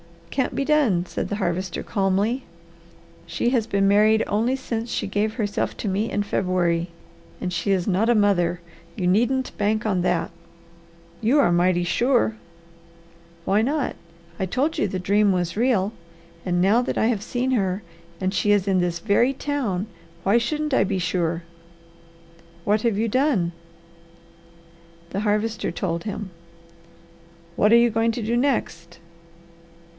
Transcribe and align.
"Can't 0.31 0.55
be 0.55 0.65
done!" 0.65 1.05
said 1.05 1.27
the 1.27 1.35
Harvester 1.35 1.83
calmly. 1.83 2.45
"She 3.27 3.49
has 3.49 3.67
been 3.67 3.87
married 3.87 4.23
only 4.25 4.55
since 4.55 4.89
she 4.89 5.05
gave 5.05 5.33
herself 5.35 5.75
to 5.77 5.87
me 5.89 6.09
in 6.09 6.23
February, 6.23 6.89
and 7.41 7.51
she 7.53 7.69
is 7.69 7.85
not 7.85 8.09
a 8.09 8.15
mother. 8.15 8.61
You 8.95 9.05
needn't 9.05 9.55
bank 9.59 9.85
on 9.85 10.01
that." 10.01 10.31
"You 11.19 11.37
are 11.39 11.51
mighty 11.51 11.83
sure!" 11.83 12.37
"Why 13.45 13.61
not? 13.61 13.95
I 14.39 14.47
told 14.47 14.77
you 14.77 14.87
the 14.87 14.97
dream 14.99 15.33
was 15.33 15.57
real, 15.57 15.91
and 16.45 16.61
now 16.61 16.81
that 16.81 16.97
I 16.97 17.07
have 17.07 17.21
seen 17.21 17.51
her, 17.51 17.83
and 18.21 18.33
she 18.33 18.51
is 18.51 18.67
in 18.67 18.79
this 18.79 18.99
very 18.99 19.33
town, 19.33 19.85
why 20.23 20.39
shouldn't 20.39 20.73
I 20.73 20.83
be 20.83 20.97
sure?" 20.97 21.43
"What 22.63 22.81
have 22.81 22.97
you 22.97 23.07
done?" 23.09 23.51
The 25.11 25.19
Harvester 25.19 25.71
told 25.71 26.05
him. 26.05 26.31
"What 27.57 27.71
are 27.73 27.77
you 27.77 27.91
going 27.91 28.11
to 28.13 28.23
do 28.23 28.35
next?" 28.37 28.97